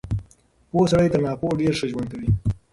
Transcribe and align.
پوه 0.69 0.85
سړی 0.91 1.07
تر 1.13 1.19
ناپوهه 1.25 1.57
ډېر 1.61 1.73
ښه 1.79 1.85
ژوند 1.91 2.07
کوي. 2.11 2.29